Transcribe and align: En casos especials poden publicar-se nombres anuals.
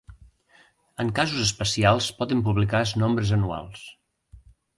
En 1.03 1.11
casos 1.19 1.43
especials 1.43 2.07
poden 2.23 2.41
publicar-se 2.49 3.03
nombres 3.05 3.35
anuals. 3.39 3.87